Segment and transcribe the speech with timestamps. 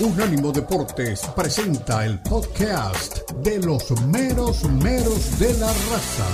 [0.00, 6.26] Unánimo Deportes presenta el podcast de los meros meros de la raza.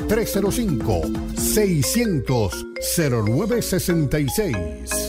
[0.10, 5.09] 305 600 0966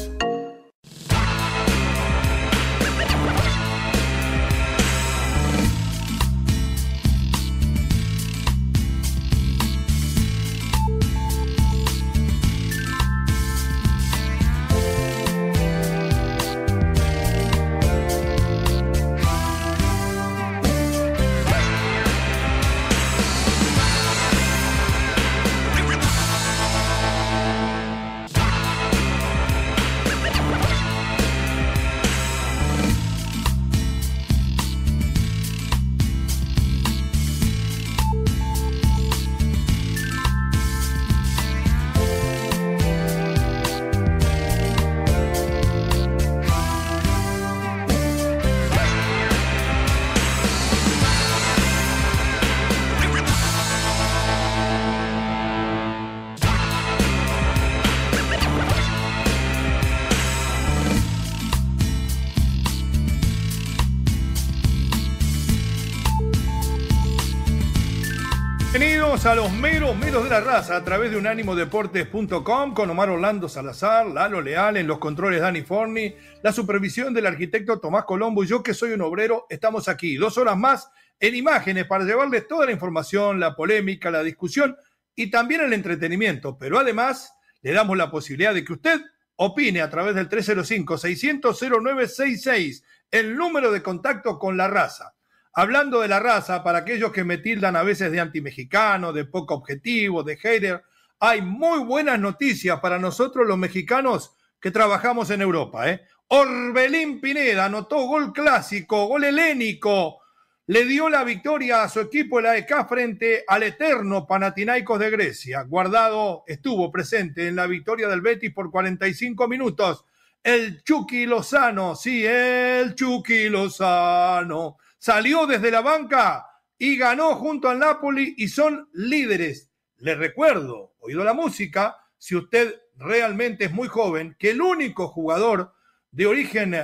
[69.20, 69.26] 305-600-0966.
[69.26, 74.06] a los meros meros de la raza a través de unánimodeportes.com con Omar Orlando Salazar,
[74.06, 78.62] Lalo Leal, en los controles Dani Forni, la supervisión del arquitecto Tomás Colombo y yo
[78.62, 82.72] que soy un obrero, estamos aquí dos horas más en imágenes para llevarles toda la
[82.72, 84.74] información, la polémica, la discusión
[85.14, 86.56] y también el entretenimiento.
[86.56, 89.02] Pero además le damos la posibilidad de que usted
[89.36, 95.12] opine a través del 305-600-0966, el número de contacto con la raza.
[95.52, 99.54] Hablando de la raza, para aquellos que me tildan a veces de antimexicano, de poco
[99.54, 100.84] objetivo, de hater,
[101.18, 105.90] hay muy buenas noticias para nosotros los mexicanos que trabajamos en Europa.
[105.90, 106.02] ¿eh?
[106.28, 110.20] Orbelín Pineda anotó gol clásico, gol helénico,
[110.66, 115.62] le dio la victoria a su equipo el AEK frente al eterno Panathinaikos de Grecia.
[115.62, 120.04] Guardado estuvo presente en la victoria del Betis por 45 minutos.
[120.44, 126.46] El Chucky Lozano, sí, el Chucky Lozano salió desde la banca
[126.78, 129.72] y ganó junto al Napoli y son líderes.
[129.96, 135.72] Les recuerdo, oído la música, si usted realmente es muy joven, que el único jugador
[136.10, 136.76] de origen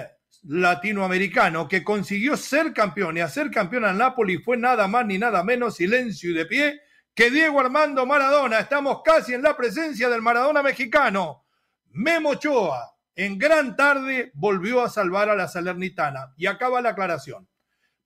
[0.44, 5.44] latinoamericano que consiguió ser campeón y hacer campeón al Napoli fue nada más ni nada
[5.44, 6.81] menos silencio y de pie
[7.15, 8.60] que Diego Armando Maradona.
[8.60, 11.44] Estamos casi en la presencia del Maradona mexicano.
[11.91, 16.33] Memo Ochoa, en gran tarde, volvió a salvar a la Salernitana.
[16.37, 17.47] Y acaba la aclaración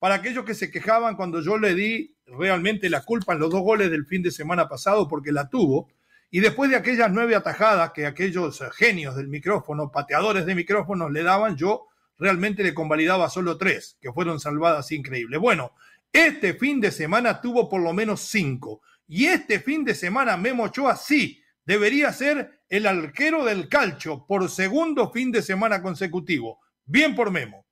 [0.00, 3.61] para aquellos que se quejaban cuando yo le di realmente la culpa en los dos
[3.61, 5.88] goles del fin de semana pasado, porque la tuvo,
[6.31, 11.22] y después de aquellas nueve atajadas que aquellos genios del micrófono, pateadores de micrófonos le
[11.22, 11.87] daban, yo
[12.19, 15.39] realmente le convalidaba solo tres, que fueron salvadas increíbles.
[15.39, 15.72] Bueno,
[16.12, 20.65] este fin de semana tuvo por lo menos cinco, y este fin de semana Memo
[20.65, 26.60] Ochoa sí debería ser el arquero del calcho por segundo fin de semana consecutivo.
[26.87, 27.66] Bien por Memo.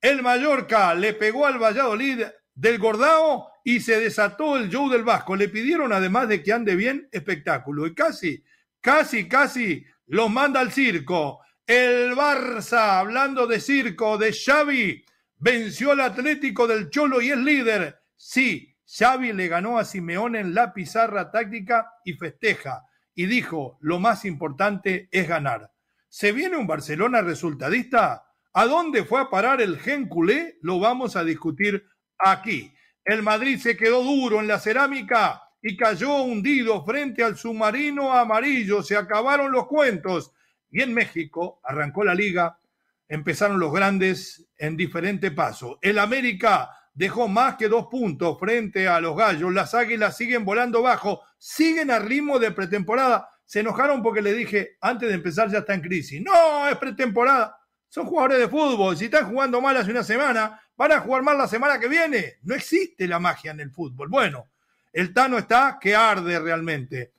[0.00, 2.22] El Mallorca le pegó al Valladolid
[2.54, 5.36] del Gordao y se desató el show del Vasco.
[5.36, 7.86] Le pidieron, además de que ande bien, espectáculo.
[7.86, 8.44] Y casi,
[8.80, 11.40] casi, casi los manda al circo.
[11.66, 15.04] El Barça, hablando de circo, de Xavi,
[15.36, 18.00] venció al Atlético del Cholo y es líder.
[18.16, 22.84] Sí, Xavi le ganó a Simeone en la pizarra táctica y festeja.
[23.14, 25.72] Y dijo, lo más importante es ganar.
[26.08, 28.27] ¿Se viene un Barcelona resultadista?
[28.58, 30.58] ¿A dónde fue a parar el gen culé?
[30.62, 31.86] Lo vamos a discutir
[32.18, 32.74] aquí.
[33.04, 38.82] El Madrid se quedó duro en la cerámica y cayó hundido frente al submarino amarillo.
[38.82, 40.32] Se acabaron los cuentos.
[40.72, 42.58] Y en México arrancó la liga,
[43.06, 45.78] empezaron los grandes en diferente paso.
[45.80, 49.54] El América dejó más que dos puntos frente a los gallos.
[49.54, 53.28] Las águilas siguen volando bajo, siguen a ritmo de pretemporada.
[53.44, 56.20] Se enojaron porque le dije, antes de empezar ya está en crisis.
[56.20, 57.57] No, es pretemporada.
[57.88, 58.96] Son jugadores de fútbol.
[58.96, 62.36] Si están jugando mal hace una semana, van a jugar mal la semana que viene.
[62.42, 64.08] No existe la magia en el fútbol.
[64.08, 64.48] Bueno,
[64.92, 67.12] el Tano está que arde realmente.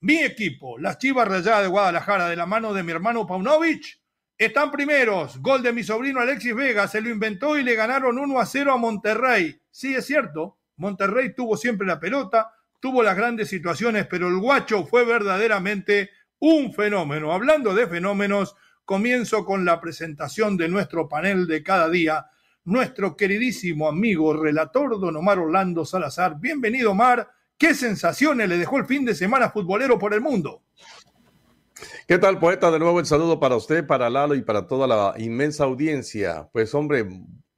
[0.00, 4.00] Mi equipo, las Chivas Rayadas de Guadalajara, de la mano de mi hermano Paunovic,
[4.36, 5.38] están primeros.
[5.40, 8.72] Gol de mi sobrino Alexis Vega, se lo inventó y le ganaron 1 a 0
[8.72, 9.58] a Monterrey.
[9.70, 14.84] Sí, es cierto, Monterrey tuvo siempre la pelota, tuvo las grandes situaciones, pero el guacho
[14.84, 17.32] fue verdaderamente un fenómeno.
[17.32, 22.26] Hablando de fenómenos, comienzo con la presentación de nuestro panel de cada día,
[22.64, 26.38] nuestro queridísimo amigo relator don Omar Orlando Salazar.
[26.38, 27.30] Bienvenido, Omar.
[27.56, 30.62] ¿Qué sensaciones le dejó el fin de semana futbolero por el mundo?
[32.06, 32.70] ¿Qué tal, poeta?
[32.70, 36.48] De nuevo el saludo para usted, para Lalo y para toda la inmensa audiencia.
[36.52, 37.06] Pues hombre,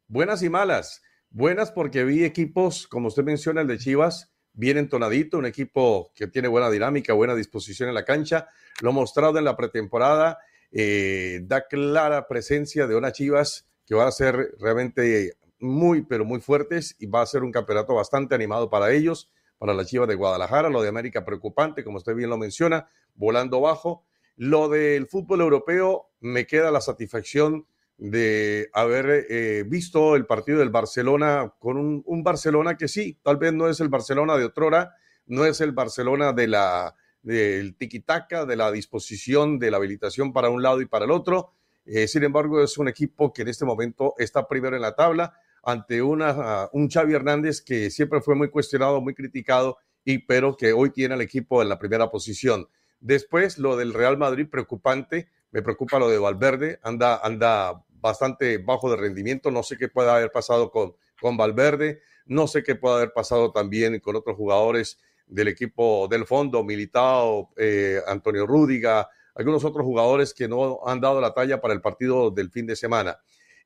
[0.06, 1.02] buenas y malas.
[1.30, 6.28] Buenas porque vi equipos, como usted menciona, el de Chivas, bien entonadito, un equipo que
[6.28, 8.48] tiene buena dinámica, buena disposición en la cancha.
[8.80, 10.38] Lo mostrado en la pretemporada
[10.78, 16.40] eh, da clara presencia de unas Chivas que van a ser realmente muy, pero muy
[16.40, 20.16] fuertes y va a ser un campeonato bastante animado para ellos, para la Chivas de
[20.16, 20.68] Guadalajara.
[20.68, 24.04] Lo de América preocupante, como usted bien lo menciona, volando bajo.
[24.36, 30.68] Lo del fútbol europeo, me queda la satisfacción de haber eh, visto el partido del
[30.68, 34.94] Barcelona con un, Barcelona que sí, tal vez no es el Barcelona de otrora,
[35.24, 36.94] no es el Barcelona de la
[37.26, 41.50] del tiquitaca, de la disposición, de la habilitación para un lado y para el otro.
[41.84, 45.34] Eh, sin embargo, es un equipo que en este momento está primero en la tabla
[45.64, 50.72] ante una, un Xavi Hernández que siempre fue muy cuestionado, muy criticado, y pero que
[50.72, 52.68] hoy tiene al equipo en la primera posición.
[53.00, 55.28] Después, lo del Real Madrid, preocupante.
[55.50, 56.78] Me preocupa lo de Valverde.
[56.84, 59.50] Anda, anda bastante bajo de rendimiento.
[59.50, 62.02] No sé qué puede haber pasado con, con Valverde.
[62.24, 67.50] No sé qué puede haber pasado también con otros jugadores del equipo del fondo, Militao,
[67.56, 72.30] eh, Antonio Rúdiga, algunos otros jugadores que no han dado la talla para el partido
[72.30, 73.18] del fin de semana.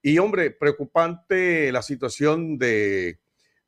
[0.02, 3.20] Y hombre, preocupante la situación de,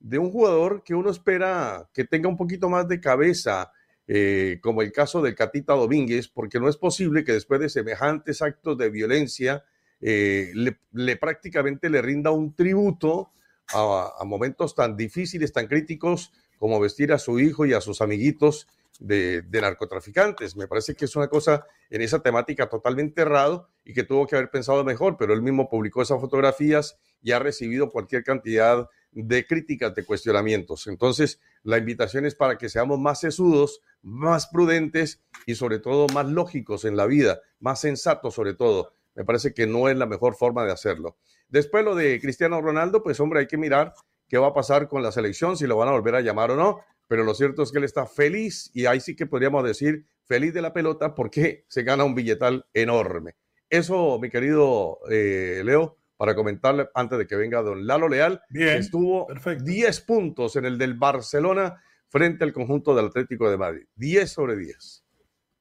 [0.03, 3.71] de un jugador que uno espera que tenga un poquito más de cabeza,
[4.09, 8.43] eh, como el caso de Catita Domínguez, porque no es posible que después de semejantes
[8.43, 9.65] actos de violencia
[10.01, 13.31] eh, le, prácticamente le rinda un tributo
[13.73, 18.69] a, momentos tan difíciles, tan críticos como vestir a su hijo y a sus amiguitos
[19.01, 20.55] de, narcotraficantes.
[20.55, 24.37] Me parece que es una cosa en esa temática totalmente errado y que tuvo que
[24.37, 29.45] haber pensado mejor, pero él mismo publicó esas fotografías y ha recibido cualquier cantidad de
[29.45, 30.87] críticas, de cuestionamientos.
[30.87, 36.27] Entonces, la invitación es para que seamos más sesudos, más prudentes y sobre todo más
[36.27, 38.93] lógicos en la vida, más sensatos sobre todo.
[39.17, 41.17] Me parece que no es la mejor forma de hacerlo.
[41.49, 43.95] Después lo de Cristiano Ronaldo, pues hombre, hay que mirar
[44.33, 46.57] qué va a pasar con la selección, si lo van a volver a llamar o
[46.57, 50.07] no, pero lo cierto es que él está feliz y ahí sí que podríamos decir
[50.25, 53.35] feliz de la pelota porque se gana un billetal enorme.
[53.69, 58.79] Eso, mi querido eh, Leo, para comentarle antes de que venga don Lalo Leal, Bien,
[58.79, 59.65] estuvo perfecto.
[59.65, 63.85] 10 puntos en el del Barcelona frente al conjunto del Atlético de Madrid.
[63.97, 65.05] 10 sobre 10.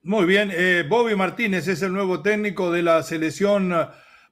[0.03, 3.87] Muy bien, eh, Bobby Martínez es el nuevo técnico de la selección eh,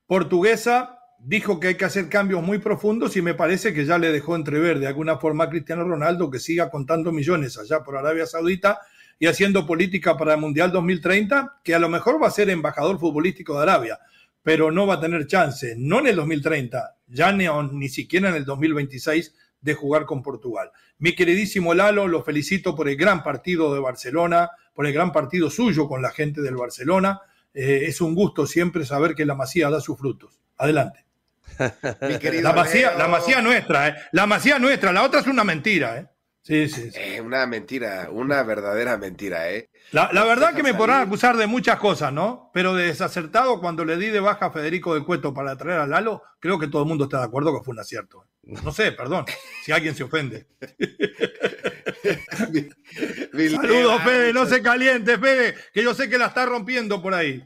[0.07, 0.98] portuguesa.
[1.21, 4.35] Dijo que hay que hacer cambios muy profundos y me parece que ya le dejó
[4.35, 8.79] entrever de alguna forma a Cristiano Ronaldo que siga contando millones allá por Arabia Saudita
[9.19, 12.99] y haciendo política para el Mundial 2030, que a lo mejor va a ser embajador
[12.99, 13.99] futbolístico de Arabia
[14.43, 18.35] pero no va a tener chance, no en el 2030, ya ni, ni siquiera en
[18.35, 20.71] el 2026 de jugar con Portugal.
[20.97, 25.49] Mi queridísimo Lalo, lo felicito por el gran partido de Barcelona, por el gran partido
[25.49, 27.21] suyo con la gente del Barcelona.
[27.53, 30.39] Eh, es un gusto siempre saber que la Masía da sus frutos.
[30.57, 31.08] Adelante.
[32.41, 33.95] la, masía, la masía nuestra, ¿eh?
[34.11, 35.97] la masía nuestra, la otra es una mentira.
[35.97, 36.07] ¿eh?
[36.41, 36.89] Sí, sí.
[36.95, 39.69] Eh, una mentira, una verdadera mentira, ¿eh?
[39.91, 42.51] La, verdad que me podrán acusar de muchas cosas, ¿no?
[42.53, 45.87] Pero de desacertado, cuando le di de baja a Federico de Cueto para traer a
[45.87, 48.25] Lalo, creo que todo el mundo está de acuerdo que fue un acierto.
[48.43, 49.25] No sé, perdón,
[49.63, 50.47] si alguien se ofende.
[53.51, 57.43] Saludos, Fede, no se caliente, Fede, que yo sé que la está rompiendo por ahí.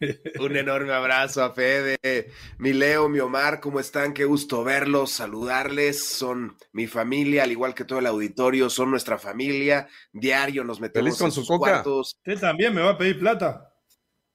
[0.40, 4.14] Un enorme abrazo a Fede, mi Leo, mi Omar, ¿cómo están?
[4.14, 6.04] Qué gusto verlos, saludarles.
[6.04, 9.88] Son mi familia, al igual que todo el auditorio, son nuestra familia.
[10.12, 12.16] Diario nos metemos con en sus cuartos.
[12.24, 13.66] Usted también me va a pedir plata.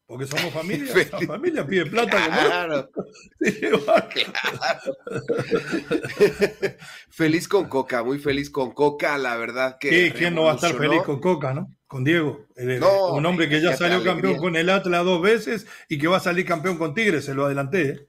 [0.08, 0.94] Porque somos familia.
[1.12, 2.28] La familia pide plata.
[2.28, 2.90] Claro.
[7.10, 10.14] feliz con Coca, muy feliz con Coca, la verdad que.
[10.14, 11.70] ¿Quién no va a estar feliz con Coca, no?
[11.96, 12.46] Con Diego.
[13.14, 16.20] un hombre que ya salió campeón con el Atlas dos veces y que va a
[16.20, 17.90] salir campeón con Tigres, se lo adelanté.
[17.90, 18.08] ¿eh?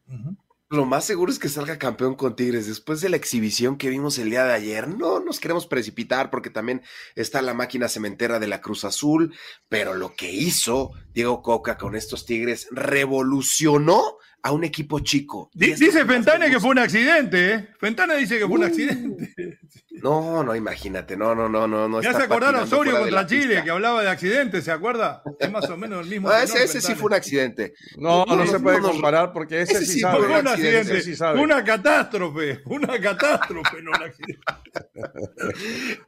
[0.68, 2.66] Lo más seguro es que salga campeón con Tigres.
[2.66, 6.50] Después de la exhibición que vimos el día de ayer, no nos queremos precipitar porque
[6.50, 6.82] también
[7.14, 9.32] está la máquina cementera de la Cruz Azul,
[9.68, 15.48] pero lo que hizo Diego Coca con estos Tigres revolucionó a un equipo chico.
[15.54, 17.68] dice Fentane que fue un accidente, ¿eh?
[17.78, 18.66] Fentane dice que fue un uh.
[18.66, 19.60] accidente.
[20.02, 22.02] No, no, imagínate, no, no, no, no.
[22.02, 25.22] Ya se acordaron Osorio contra Chile, que hablaba de accidentes, ¿se acuerda?
[25.38, 26.28] Es más o menos el mismo.
[26.28, 27.72] Ah, ese, sí fue un accidente.
[27.96, 30.18] No, no, se puede comparar porque ese, sí, sabe.
[30.18, 31.02] Fue un accidente,
[31.40, 34.42] una catástrofe, una catástrofe, no un accidente.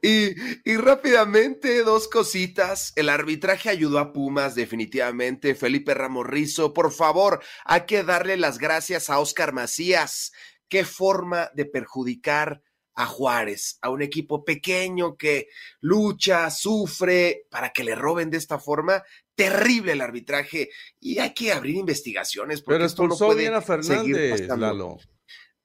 [0.01, 2.93] y, y rápidamente, dos cositas.
[2.95, 5.55] El arbitraje ayudó a Pumas, definitivamente.
[5.55, 10.31] Felipe Ramos Rizo, por favor, hay que darle las gracias a Oscar Macías.
[10.67, 12.61] Qué forma de perjudicar
[12.99, 15.47] a Juárez, a un equipo pequeño que
[15.79, 19.01] lucha, sufre, para que le roben de esta forma.
[19.35, 22.61] Terrible el arbitraje y hay que abrir investigaciones.
[22.61, 24.97] Pero expulsó bien a Fernández, Lalo.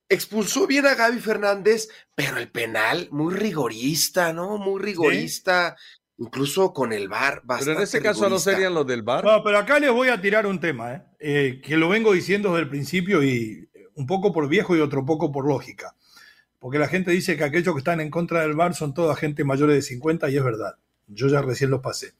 [0.09, 4.57] Expulsó bien a Gaby Fernández, pero el penal muy rigorista, ¿no?
[4.57, 5.77] Muy rigorista.
[6.19, 7.43] Incluso con el VAR.
[7.59, 9.25] Pero en este caso no serían los del VAR.
[9.25, 11.03] No, pero acá les voy a tirar un tema, ¿eh?
[11.19, 15.05] Eh, que lo vengo diciendo desde el principio y un poco por viejo y otro
[15.05, 15.97] poco por lógica
[16.65, 19.45] porque la gente dice que aquellos que están en contra del VAR son toda gente
[19.45, 20.77] mayores de 50 y es verdad.
[21.07, 22.15] Yo ya recién lo pasé.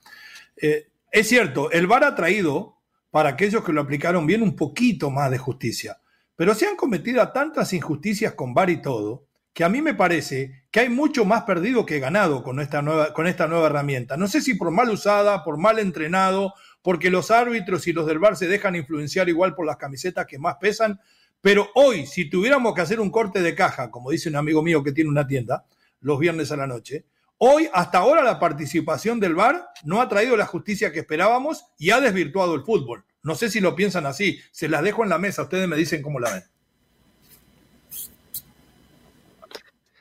[0.61, 2.77] Eh, es cierto, el VAR ha traído
[3.11, 5.99] para aquellos que lo aplicaron bien un poquito más de justicia,
[6.37, 9.25] pero se han cometido tantas injusticias con VAR y todo,
[9.55, 13.15] que a mí me parece que hay mucho más perdido que ganado con esta nueva,
[13.15, 14.19] con esta nueva herramienta.
[14.19, 18.19] No sé si por mal usada, por mal entrenado, porque los árbitros y los del
[18.19, 21.01] VAR se dejan influenciar igual por las camisetas que más pesan,
[21.45, 24.83] pero hoy, si tuviéramos que hacer un corte de caja, como dice un amigo mío
[24.83, 25.67] que tiene una tienda,
[26.01, 27.05] los viernes a la noche,
[27.37, 31.91] hoy, hasta ahora, la participación del VAR no ha traído la justicia que esperábamos y
[31.91, 33.05] ha desvirtuado el fútbol.
[33.23, 36.01] No sé si lo piensan así, se las dejo en la mesa, ustedes me dicen
[36.01, 36.45] cómo la ven.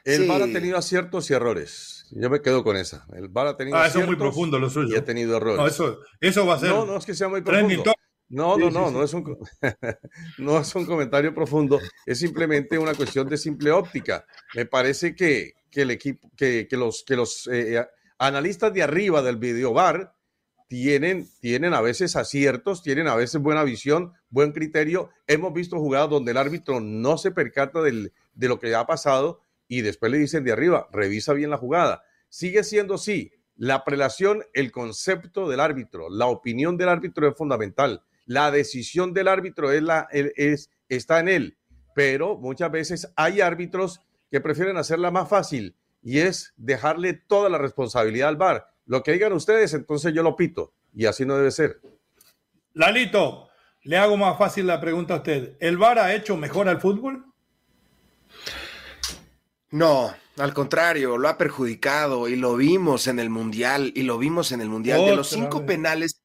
[0.06, 2.06] El VAR ha tenido aciertos y errores.
[2.12, 3.06] Yo me quedo con esa.
[3.14, 4.96] El VAR ha tenido ah, eso es muy profundo lo suyo.
[4.96, 5.58] Y ha tenido errores.
[5.58, 6.70] No, eso, eso va a ser.
[6.70, 7.84] No, no es que sea muy profundo.
[8.34, 9.38] No, no, no, no es, un,
[10.40, 14.26] no es un comentario profundo, es simplemente una cuestión de simple óptica.
[14.56, 17.86] Me parece que, el equipo, que, los, que los eh,
[18.18, 20.16] analistas de arriba del videobar
[20.68, 25.12] tienen, tienen a veces aciertos, tienen a veces buena visión, buen criterio.
[25.28, 29.82] Hemos visto jugadas donde el árbitro no se percata de lo que ha pasado y
[29.82, 32.04] después le dicen de arriba, revisa bien la jugada.
[32.30, 33.32] Sigue siendo así.
[33.56, 39.28] La prelación, el concepto del árbitro, la opinión del árbitro es fundamental la decisión del
[39.28, 41.58] árbitro es la, es, está en él,
[41.96, 44.02] pero muchas veces hay árbitros
[44.32, 48.68] que prefieren hacerla más fácil y es dejarle toda la responsabilidad al VAR.
[48.86, 51.80] Lo que digan ustedes, entonces yo lo pito y así no debe ser.
[52.74, 53.50] Lalito,
[53.84, 55.56] le hago más fácil la pregunta a usted.
[55.60, 57.26] ¿El VAR ha hecho mejor al fútbol?
[59.70, 64.52] No, al contrario, lo ha perjudicado y lo vimos en el Mundial y lo vimos
[64.52, 65.06] en el Mundial.
[65.06, 66.23] de los cinco penales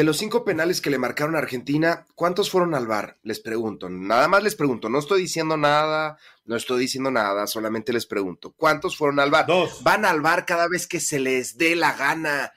[0.00, 3.18] de los cinco penales que le marcaron a Argentina, ¿cuántos fueron al bar?
[3.22, 3.90] Les pregunto.
[3.90, 4.88] Nada más les pregunto.
[4.88, 6.16] No estoy diciendo nada,
[6.46, 8.54] no estoy diciendo nada, solamente les pregunto.
[8.56, 9.46] ¿Cuántos fueron al bar?
[9.46, 9.82] Dos.
[9.82, 12.50] Van al bar cada vez que se les dé la gana.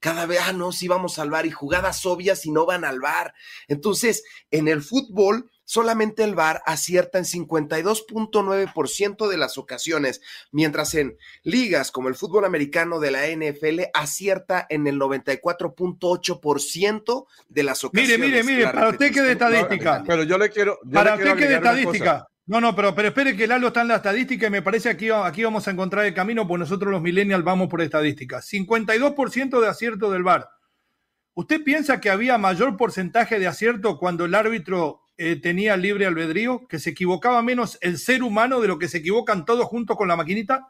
[0.00, 2.98] Cada vez, ah, no, sí vamos al bar y jugadas obvias y no van al
[2.98, 3.34] bar.
[3.68, 11.18] Entonces, en el fútbol, solamente el VAR acierta en 52.9% de las ocasiones, mientras en
[11.42, 18.18] ligas como el fútbol americano de la NFL acierta en el 94.8% de las ocasiones.
[18.18, 20.02] Mire, mire, mire, para usted que de estadística.
[20.06, 20.78] Pero yo le quiero.
[20.90, 22.26] para usted que de estadística.
[22.46, 24.94] No, no, pero, pero espere que Lalo está en la estadística y me parece que
[24.94, 28.40] aquí, aquí vamos a encontrar el camino, pues nosotros los millennials vamos por estadística.
[28.40, 30.48] 52% de acierto del VAR.
[31.34, 36.66] ¿Usted piensa que había mayor porcentaje de acierto cuando el árbitro eh, tenía libre albedrío,
[36.68, 40.08] que se equivocaba menos el ser humano de lo que se equivocan todos junto con
[40.08, 40.68] la maquinita?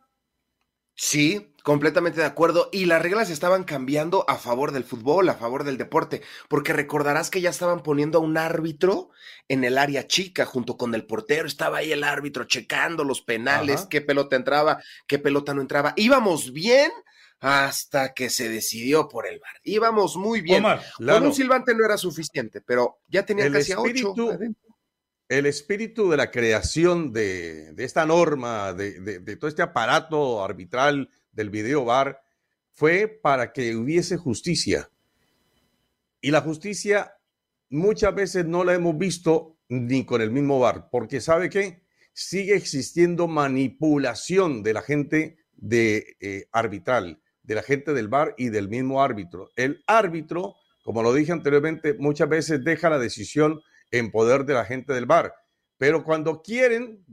[0.94, 2.70] Sí, completamente de acuerdo.
[2.72, 7.28] Y las reglas estaban cambiando a favor del fútbol, a favor del deporte, porque recordarás
[7.28, 9.10] que ya estaban poniendo a un árbitro
[9.48, 11.46] en el área chica junto con el portero.
[11.46, 15.92] Estaba ahí el árbitro checando los penales, qué pelota entraba, qué pelota no entraba.
[15.96, 16.90] Íbamos bien
[17.48, 19.52] hasta que se decidió por el bar.
[19.62, 20.64] Íbamos muy bien.
[20.96, 24.36] Con un silbante no era suficiente, pero ya tenía casi ocho.
[25.28, 31.84] El espíritu de la creación de, esta norma, de, todo este aparato arbitral del video
[31.84, 32.20] bar,
[32.72, 34.90] fue para que hubiese justicia.
[36.20, 37.14] Y la justicia
[37.68, 41.84] muchas veces no la hemos visto ni con el mismo bar, porque ¿sabe qué?
[42.12, 48.50] Sigue existiendo manipulación de la gente de eh, arbitral de la gente del bar y
[48.50, 49.50] del mismo árbitro.
[49.56, 53.60] El árbitro, como lo dije anteriormente, muchas veces deja la decisión
[53.90, 55.32] en poder de la gente del bar.
[55.78, 57.04] Pero cuando quieren,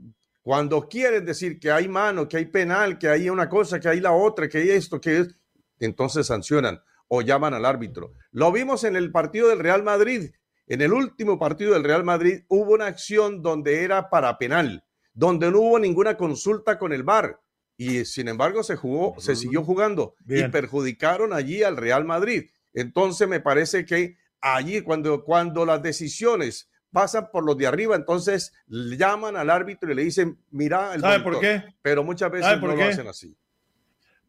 [0.42, 4.00] cuando quieren decir que hay mano, que hay penal, que hay una cosa, que hay
[4.00, 5.36] la otra, que hay esto, que es,
[5.78, 8.12] entonces sancionan o llaman al árbitro.
[8.32, 10.32] Lo vimos en el partido del Real Madrid.
[10.66, 15.50] En el último partido del Real Madrid hubo una acción donde era para penal, donde
[15.50, 17.38] no hubo ninguna consulta con el VAR
[17.76, 22.50] y sin embargo se jugó, se siguió jugando y perjudicaron allí al Real Madrid.
[22.72, 28.52] Entonces me parece que allí cuando, cuando las decisiones pasan por los de arriba, entonces
[28.68, 31.64] llaman al árbitro y le dicen, mira el ¿Sabe por qué?
[31.82, 33.36] Pero muchas veces no lo hacen así.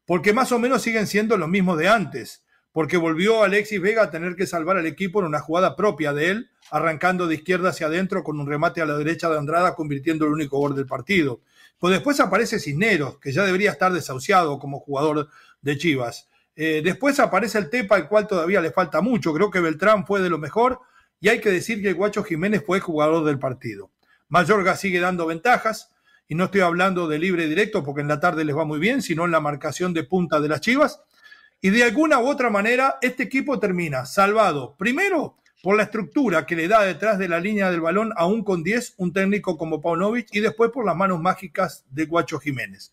[0.06, 4.10] porque más o menos siguen siendo los mismos de antes, porque volvió Alexis Vega a
[4.10, 7.86] tener que salvar al equipo en una jugada propia de él, arrancando de izquierda hacia
[7.86, 11.40] adentro con un remate a la derecha de Andrada, convirtiendo el único gol del partido.
[11.78, 15.28] Pues después aparece Cisneros, que ya debería estar desahuciado como jugador
[15.60, 16.28] de Chivas.
[16.56, 19.32] Eh, después aparece el Tepa, al cual todavía le falta mucho.
[19.32, 20.80] Creo que Beltrán fue de lo mejor
[21.20, 23.90] y hay que decir que Guacho Jiménez fue jugador del partido.
[24.34, 25.94] Mayorga sigue dando ventajas,
[26.26, 29.00] y no estoy hablando de libre directo porque en la tarde les va muy bien,
[29.00, 31.00] sino en la marcación de punta de las Chivas.
[31.60, 36.56] Y de alguna u otra manera, este equipo termina salvado, primero por la estructura que
[36.56, 40.26] le da detrás de la línea del balón, aún con 10, un técnico como Paunovic,
[40.32, 42.92] y después por las manos mágicas de Guacho Jiménez.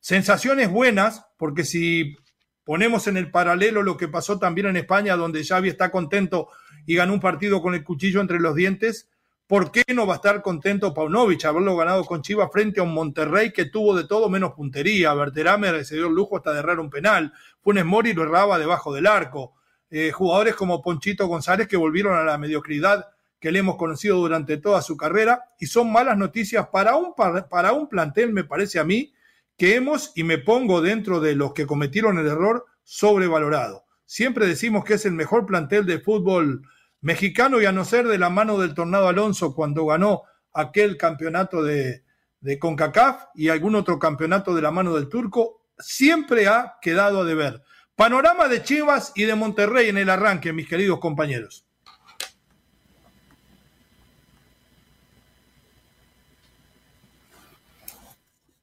[0.00, 2.16] Sensaciones buenas, porque si
[2.64, 6.48] ponemos en el paralelo lo que pasó también en España, donde Xavi está contento
[6.84, 9.08] y ganó un partido con el cuchillo entre los dientes,
[9.50, 12.94] ¿Por qué no va a estar contento Paunovic haberlo ganado con Chivas frente a un
[12.94, 15.12] Monterrey que tuvo de todo menos puntería?
[15.12, 17.32] Berterame dio el lujo hasta de errar un penal.
[17.60, 19.54] Funes Mori lo erraba debajo del arco.
[19.90, 23.08] Eh, jugadores como Ponchito González que volvieron a la mediocridad
[23.40, 27.72] que le hemos conocido durante toda su carrera y son malas noticias para un, para
[27.72, 29.12] un plantel, me parece a mí,
[29.56, 33.82] que hemos, y me pongo dentro de los que cometieron el error, sobrevalorado.
[34.06, 36.62] Siempre decimos que es el mejor plantel de fútbol
[37.00, 41.62] mexicano y a no ser de la mano del Tornado Alonso cuando ganó aquel campeonato
[41.62, 42.02] de,
[42.58, 47.62] CONCACAF y algún otro campeonato de la mano del turco, siempre ha quedado a deber.
[47.94, 51.66] Panorama de Chivas y de Monterrey en el arranque, mis queridos compañeros.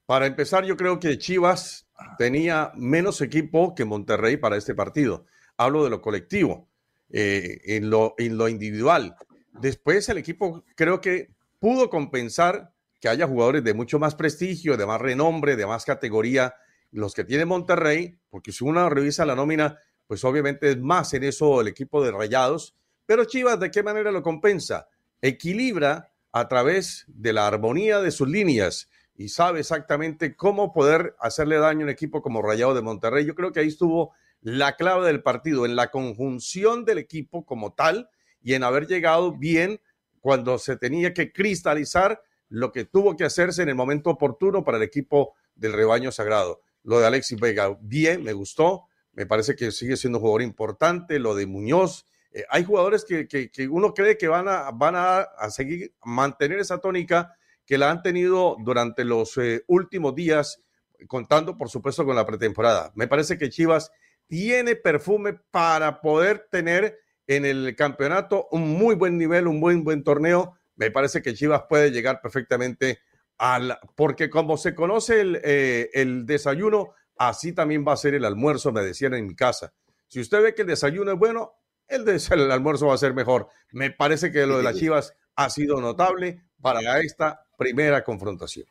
[0.07, 5.25] Para empezar, yo creo que Chivas tenía menos equipo que Monterrey para este partido.
[5.57, 6.69] Hablo de lo colectivo.
[7.09, 9.15] Eh, en, lo, en lo individual.
[9.61, 14.85] Después el equipo creo que pudo compensar que haya jugadores de mucho más prestigio, de
[14.85, 16.55] más renombre, de más categoría,
[16.91, 21.23] los que tiene Monterrey, porque si uno revisa la nómina, pues obviamente es más en
[21.23, 24.89] eso el equipo de Rayados, pero Chivas de qué manera lo compensa?
[25.21, 31.57] Equilibra a través de la armonía de sus líneas y sabe exactamente cómo poder hacerle
[31.57, 33.25] daño a un equipo como Rayado de Monterrey.
[33.25, 37.73] Yo creo que ahí estuvo la clave del partido, en la conjunción del equipo como
[37.73, 38.09] tal
[38.41, 39.81] y en haber llegado bien
[40.21, 44.77] cuando se tenía que cristalizar lo que tuvo que hacerse en el momento oportuno para
[44.77, 46.61] el equipo del rebaño sagrado.
[46.83, 51.19] Lo de Alexis Vega, bien, me gustó, me parece que sigue siendo un jugador importante,
[51.19, 52.05] lo de Muñoz.
[52.31, 57.35] Eh, hay jugadores que, uno cree que van a, van a, seguir, mantener esa tónica
[57.65, 60.61] que la han tenido durante los eh, últimos días,
[61.07, 62.91] contando por supuesto con la pretemporada.
[62.95, 63.91] Me parece que Chivas
[64.27, 70.03] tiene perfume para poder tener en el campeonato un muy buen nivel, un buen buen
[70.03, 70.57] torneo.
[70.75, 72.99] Me parece que Chivas puede llegar perfectamente
[73.37, 78.25] al, porque como se conoce el, eh, el desayuno, así también va a ser el
[78.25, 79.73] almuerzo, me decían en mi casa.
[80.07, 81.53] Si usted ve que el desayuno es bueno,
[81.87, 83.49] el, el almuerzo va a ser mejor.
[83.71, 88.67] Me parece que lo de las Chivas ha sido notable para esta primera confrontación.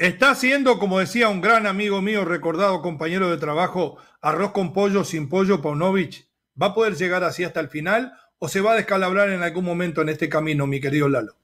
[0.00, 5.04] Está haciendo, como decía un gran amigo mío, recordado compañero de trabajo, arroz con pollo
[5.04, 6.26] sin pollo, Paunovic.
[6.60, 9.66] ¿Va a poder llegar así hasta el final o se va a descalabrar en algún
[9.66, 11.36] momento en este camino, mi querido Lalo?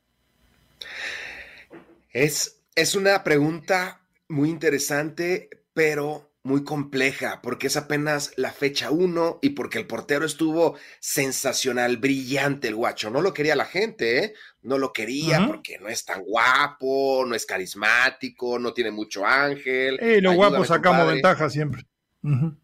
[2.09, 9.39] Es, es una pregunta muy interesante, pero muy compleja, porque es apenas la fecha uno
[9.43, 13.11] y porque el portero estuvo sensacional, brillante el guacho.
[13.11, 14.35] No lo quería la gente, ¿eh?
[14.67, 19.97] No lo quería porque no es tan guapo, no es carismático, no tiene mucho ángel.
[20.01, 21.87] Eh, los guapos sacamos ventaja siempre.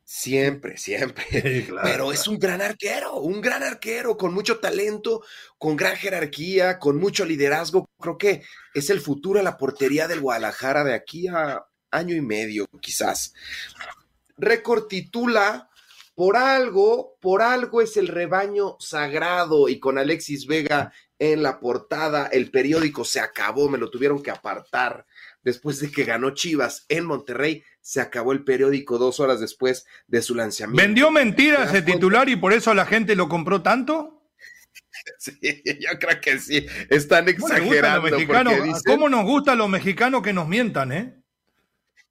[0.04, 1.24] Siempre, siempre.
[1.84, 5.22] Pero es un gran arquero, un gran arquero con mucho talento,
[5.56, 7.88] con gran jerarquía, con mucho liderazgo.
[8.00, 8.42] Creo que
[8.74, 13.34] es el futuro de la portería del Guadalajara de aquí a año y medio, quizás.
[14.36, 15.70] Récord titula
[16.14, 22.26] por algo, por algo es el rebaño sagrado y con Alexis Vega en la portada,
[22.26, 25.06] el periódico se acabó, me lo tuvieron que apartar
[25.42, 30.22] después de que ganó Chivas en Monterrey, se acabó el periódico dos horas después de
[30.22, 30.82] su lanzamiento.
[30.82, 34.18] ¿Vendió mentiras ese titular y por eso la gente lo compró tanto?
[35.18, 35.32] Sí,
[35.80, 38.16] yo creo que sí, están exagerando.
[38.86, 41.21] ¿Cómo nos gusta a los mexicanos que nos mientan, eh?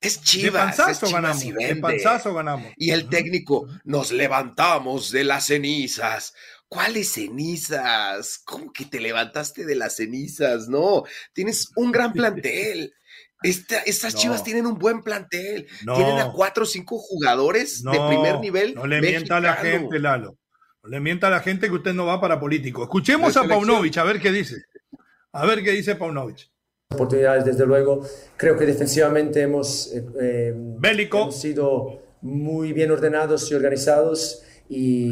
[0.01, 0.75] Es Chivas.
[0.77, 1.43] De panzazo ganamos.
[1.43, 2.73] Y de panzazo ganamos.
[2.75, 6.33] Y el técnico, nos levantamos de las cenizas.
[6.67, 8.41] ¿Cuáles cenizas?
[8.43, 10.67] ¿Cómo que te levantaste de las cenizas?
[10.67, 12.93] No, tienes un gran plantel.
[13.43, 15.67] estas chivas tienen un buen plantel.
[15.95, 18.73] Tienen a cuatro o cinco jugadores de primer nivel.
[18.73, 20.35] No le mienta a la gente, Lalo.
[20.81, 22.81] No le mienta a la gente que usted no va para político.
[22.81, 24.55] Escuchemos a Paunovic, a ver qué dice.
[25.31, 26.50] A ver qué dice Paunovic
[26.93, 28.01] oportunidades, desde luego.
[28.37, 34.43] Creo que defensivamente hemos, eh, eh, hemos sido muy bien ordenados y organizados.
[34.69, 35.11] Y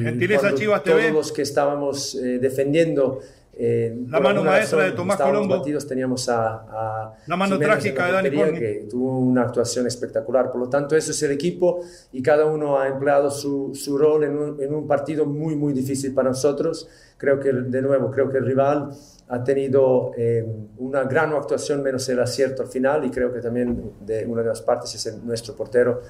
[0.86, 3.20] todos los que estábamos eh, defendiendo
[3.60, 5.58] la mano maestra de Tomás Colombo.
[5.58, 10.50] Batidos, teníamos a, la mano trágica de Dani que tuvo una actuación espectacular.
[10.50, 11.82] Por lo tanto, eso es el equipo
[12.14, 15.74] y cada uno ha empleado su, su rol en un, en un, partido muy, muy
[15.74, 16.88] difícil para nosotros.
[17.18, 18.92] Creo que, de nuevo, creo que el rival
[19.28, 20.46] ha tenido eh,
[20.78, 24.48] una gran actuación menos el acierto al final y creo que también de una de
[24.48, 26.02] las partes es nuestro portero.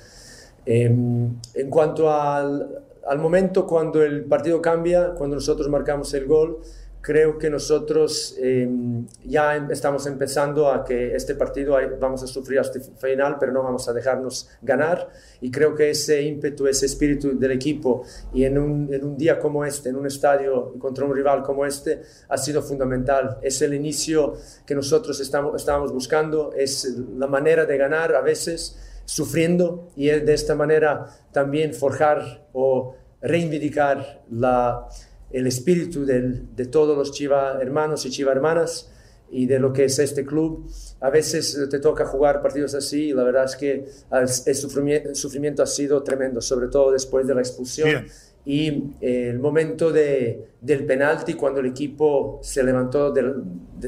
[0.66, 6.60] Eh, en cuanto al, al momento cuando el partido cambia, cuando nosotros marcamos el gol,
[7.02, 12.60] creo que nosotros em, ya em, estamos empezando a que este partido vamos a sufrir
[12.60, 15.10] hasta el final, pero no vamos a dejarnos ganar.
[15.42, 19.40] Y creo que ese ímpetu, ese espíritu del equipo y en un, en un día
[19.40, 23.38] como este, en un estadio contra un rival como este, ha sido fundamental.
[23.42, 24.36] Es el inicio
[24.66, 30.34] que nosotros estamos, estábamos buscando, es la manera de ganar a veces sufriendo y de
[30.34, 34.88] esta manera también forjar o reivindicar la
[35.32, 38.92] el espíritu de todos los Chiva hermanos y Chiva hermanas
[39.32, 40.70] y de lo que es este club.
[41.02, 45.68] A veces te toca jugar partidos así y la verdad es que el sufrimiento, ha
[45.68, 48.08] sido tremendo, sobre todo después de la expulsión.
[48.46, 53.34] Y eh, el momento de, del penalti, cuando el equipo se levantó de,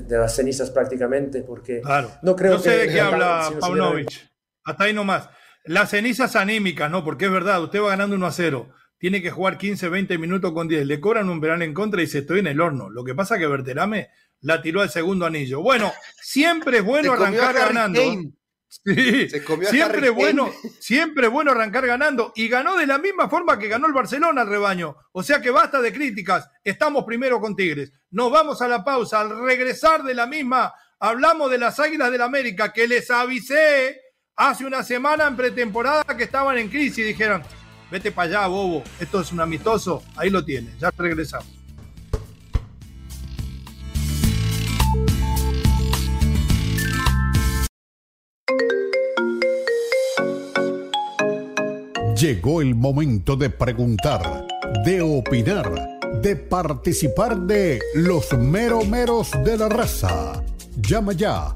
[0.09, 1.81] las cenizas prácticamente, porque
[2.21, 4.29] no creo sé de qué habla Paunovic.
[4.63, 5.29] Hasta ahí nomás.
[5.65, 7.03] Las cenizas anímicas, ¿no?
[7.03, 8.69] Porque es verdad, usted va ganando 1 a 0
[9.01, 10.85] tiene que jugar 15, 20 minutos con 10.
[10.85, 12.87] Le cobran un verano en contra y se estoy en el horno.
[12.91, 14.09] Lo que pasa es que Berterame
[14.41, 15.59] la tiró al segundo anillo.
[15.63, 17.99] Bueno, siempre es bueno arrancar ganando.
[18.67, 19.27] Sí,
[19.71, 22.31] siempre es bueno, siempre bueno arrancar ganando.
[22.35, 24.95] Y ganó de la misma forma que ganó el Barcelona al rebaño.
[25.13, 26.47] O sea que basta de críticas.
[26.63, 27.91] Estamos primero con Tigres.
[28.11, 29.21] Nos vamos a la pausa.
[29.21, 33.99] Al regresar de la misma, hablamos de las Águilas del América, que les avisé
[34.35, 37.03] hace una semana en pretemporada que estaban en crisis.
[37.03, 37.41] Dijeron,
[37.91, 38.83] Vete para allá, bobo.
[39.01, 40.01] Esto es un amistoso.
[40.15, 40.79] Ahí lo tienes.
[40.79, 41.47] Ya regresamos.
[52.17, 54.45] Llegó el momento de preguntar,
[54.85, 60.43] de opinar, de participar de los meromeros de la raza.
[60.77, 61.55] Llama ya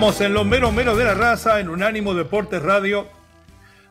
[0.00, 3.06] Estamos en los meros meros de la raza, en Unánimo Deportes Radio,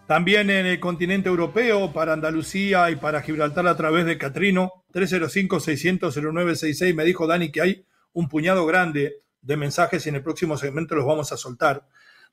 [0.08, 6.96] también en el continente europeo, para Andalucía y para Gibraltar a través de Catrino, 305-600-0966.
[6.96, 10.96] Me dijo Dani que hay un puñado grande de mensajes y en el próximo segmento
[10.96, 11.88] los vamos a soltar.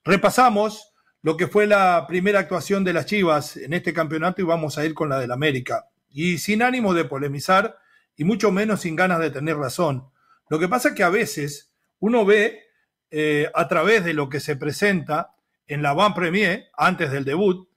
[0.04, 4.78] Repasamos lo que fue la primera actuación de las Chivas en este campeonato y vamos
[4.78, 5.90] a ir con la del América.
[6.08, 7.76] Y sin ánimo de polemizar
[8.16, 10.08] y mucho menos sin ganas de tener razón.
[10.48, 12.65] Lo que pasa es que a veces uno ve
[13.10, 15.34] eh, a través de lo que se presenta
[15.66, 17.68] en la Van Premier antes del debut,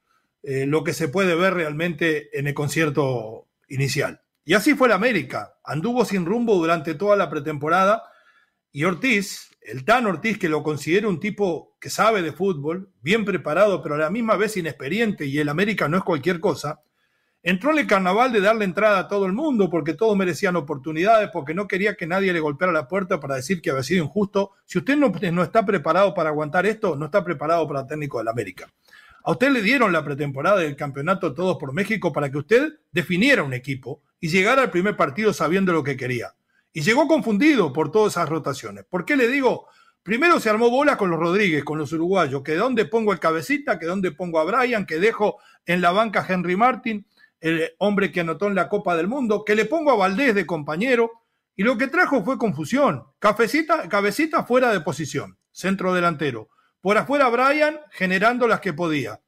[0.43, 4.21] eh, lo que se puede ver realmente en el concierto inicial.
[4.45, 5.55] Y así fue la América.
[5.63, 8.03] Anduvo sin rumbo durante toda la pretemporada
[8.71, 13.25] y Ortiz, el tan Ortiz que lo considera un tipo que sabe de fútbol, bien
[13.25, 16.81] preparado, pero a la misma vez inexperiente, y el América no es cualquier cosa,
[17.41, 21.29] entró en el carnaval de darle entrada a todo el mundo porque todos merecían oportunidades,
[21.31, 24.51] porque no quería que nadie le golpeara la puerta para decir que había sido injusto.
[24.65, 28.69] Si usted no, está preparado para aguantar esto, no está preparado para técnico del América.
[29.23, 33.43] A usted le dieron la pretemporada del campeonato Todos por México para que usted definiera
[33.43, 36.33] un equipo y llegara al primer partido sabiendo lo que quería.
[36.71, 38.85] Y llegó confundido por todas esas rotaciones.
[38.89, 39.67] ¿Por qué le digo?
[40.03, 43.77] Primero se armó bola con los Rodríguez, con los uruguayos, que dónde pongo el cabecita,
[43.77, 47.05] que dónde pongo a Brian, que dejo en la banca a Henry Martin,
[47.41, 50.45] el hombre que anotó en la Copa del Mundo, que le pongo a Valdés de
[50.45, 51.11] compañero,
[51.55, 53.03] y lo que trajo fue confusión.
[53.19, 56.49] Cafecita, cabecita fuera de posición, centro delantero.
[56.81, 59.21] Por afuera Brian generando las que podía.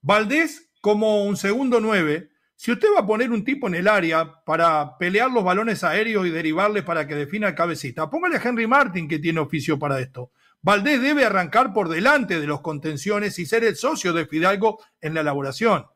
[0.00, 4.42] Valdés como un segundo nueve, si usted va a poner un tipo en el área
[4.44, 8.66] para pelear los balones aéreos y derivarles para que defina el cabecita, póngale a Henry
[8.66, 10.32] Martin que tiene oficio para esto.
[10.60, 15.14] Valdés debe arrancar por delante de los contenciones y ser el socio de Fidalgo en
[15.14, 15.86] la elaboración.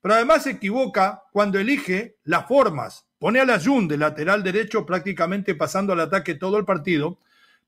[0.00, 3.06] Pero además se equivoca cuando elige las formas.
[3.18, 7.18] Pone a la Jun de lateral derecho prácticamente pasando al ataque todo el partido.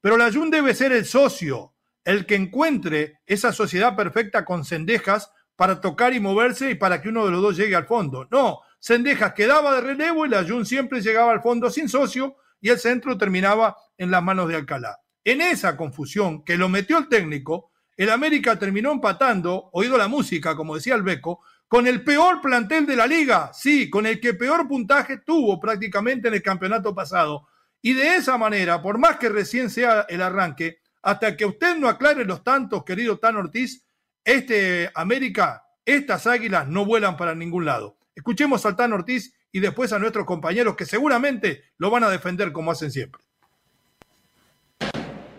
[0.01, 5.33] Pero la Jun debe ser el socio, el que encuentre esa sociedad perfecta con Cendejas
[5.57, 8.27] para tocar y moverse y para que uno de los dos llegue al fondo.
[8.31, 12.71] No, Sendejas quedaba de relevo y la Jun siempre llegaba al fondo sin socio y
[12.71, 14.99] el centro terminaba en las manos de Alcalá.
[15.23, 20.57] En esa confusión que lo metió el técnico, el América terminó empatando, oído la música,
[20.57, 24.35] como decía el Beco, con el peor plantel de la liga, sí, con el que
[24.35, 27.47] peor puntaje tuvo prácticamente en el campeonato pasado.
[27.81, 31.89] Y de esa manera, por más que recién sea el arranque, hasta que usted no
[31.89, 33.87] aclare los tantos, querido Tan Ortiz,
[34.25, 37.99] este América, estas águilas no vuelan para ningún lado.
[38.17, 42.51] Escuchemos al Tan Ortiz y después a nuestros compañeros que seguramente lo van a defender
[42.51, 43.23] como hacen siempre.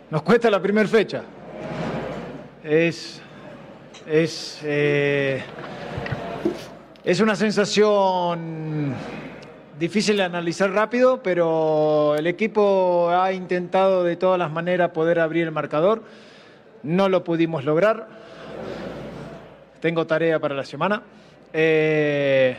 [0.10, 1.26] Nos cuesta la primera fecha.
[2.64, 3.22] Es,
[4.08, 5.44] es, eh,
[7.04, 8.94] es una sensación
[9.80, 15.44] difícil de analizar rápido, pero el equipo ha intentado de todas las maneras poder abrir
[15.46, 16.04] el marcador.
[16.84, 18.22] No lo pudimos lograr
[19.82, 21.02] tengo tarea para la semana.
[21.52, 22.56] Eh,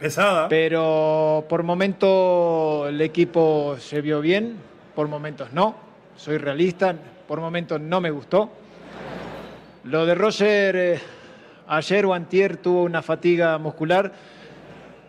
[0.00, 0.48] Pesada.
[0.48, 4.56] Pero por momentos el equipo se vio bien,
[4.94, 5.76] por momentos no.
[6.16, 6.94] Soy realista,
[7.28, 8.50] por momentos no me gustó.
[9.84, 11.00] Lo de Roger eh,
[11.68, 14.12] ayer o antier tuvo una fatiga muscular,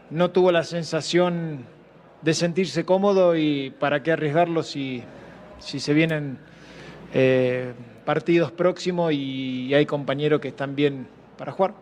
[0.10, 1.66] no tuvo la sensación
[2.22, 5.04] de sentirse cómodo y para qué arriesgarlo si,
[5.60, 6.40] si se vienen
[7.14, 7.74] eh,
[8.06, 11.74] partidos próximos y hay compañeros que están bien para jugar.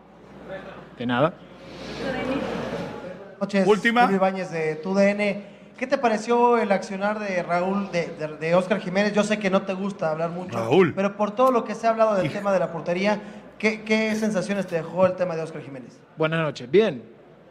[0.98, 1.34] De nada.
[3.40, 4.10] Noches, Última.
[4.10, 5.56] Ibáñez de TUDN.
[5.76, 8.08] ¿Qué te pareció el accionar de Raúl, de,
[8.40, 9.12] de, Oscar Jiménez?
[9.12, 10.94] Yo sé que no te gusta hablar mucho, Raúl.
[10.94, 13.20] pero por todo lo que se ha hablado del tema de la portería,
[13.58, 15.98] ¿qué, ¿qué, sensaciones te dejó el tema de Oscar Jiménez?
[16.16, 16.70] Buenas noches.
[16.70, 17.02] Bien,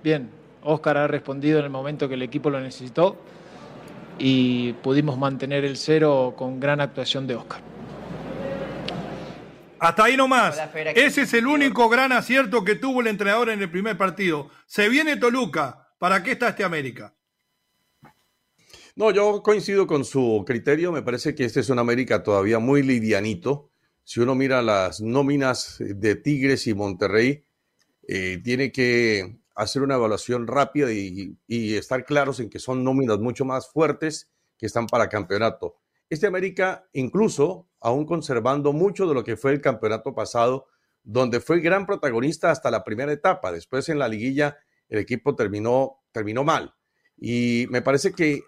[0.04, 0.30] bien.
[0.64, 3.18] Oscar ha respondido en el momento que el equipo lo necesitó
[4.18, 7.62] y pudimos mantener el cero con gran actuación de Oscar.
[9.80, 10.60] Hasta ahí nomás.
[10.96, 14.50] Ese es el único gran acierto que tuvo el entrenador en el primer partido.
[14.66, 15.94] Se viene Toluca.
[16.00, 17.14] ¿Para qué está este América?
[18.96, 20.92] No, yo coincido con su criterio.
[20.92, 23.72] Me parece que este es un América todavía muy livianito.
[24.06, 27.44] Si uno mira las nóminas de Tigres y Monterrey,
[28.08, 33.18] eh, tiene que hacer una evaluación rápida y, y estar claros en que son nóminas
[33.18, 35.78] mucho más fuertes que están para campeonato.
[36.08, 40.68] Este América, incluso aún conservando mucho de lo que fue el campeonato pasado,
[41.02, 43.52] donde fue gran protagonista hasta la primera etapa.
[43.52, 46.76] Después en la liguilla el equipo terminó, terminó mal.
[47.18, 48.44] Y me parece que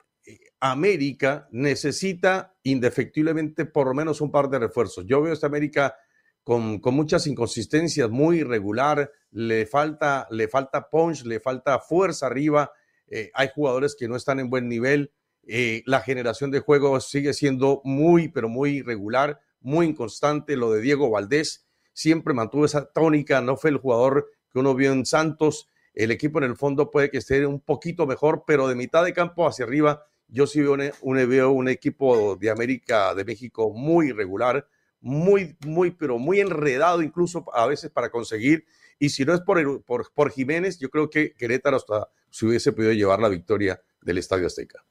[0.60, 5.06] América necesita indefectiblemente por lo menos un par de refuerzos.
[5.06, 5.96] Yo veo esta América
[6.43, 12.72] con, muchas inconsistencias, muy irregular, le falta, le falta punch, le falta fuerza arriba,
[13.08, 15.12] eh, hay jugadores que no están en buen nivel,
[15.50, 20.58] eh, la generación de juego sigue siendo muy, pero muy irregular, muy inconstante.
[20.58, 24.91] Lo de Diego Valdés siempre mantuvo esa tónica, no fue el jugador que uno vio
[24.91, 25.70] en Santos.
[25.93, 29.13] El equipo en el fondo puede que esté un poquito mejor, pero de mitad de
[29.13, 34.09] campo hacia arriba yo sí veo un, veo un equipo de América, de México muy
[34.09, 34.67] irregular,
[34.99, 38.65] muy, muy, pero muy enredado incluso a veces para conseguir.
[38.99, 42.71] Y si no es por, por, por Jiménez, yo creo que Querétaro hasta se hubiese
[42.73, 44.83] podido llevar la victoria del Estadio Azteca.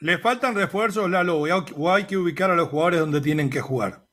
[0.00, 1.38] ¿Le faltan refuerzos, Lalo?
[1.40, 4.05] ¿O hay que ubicar a los jugadores donde tienen que jugar?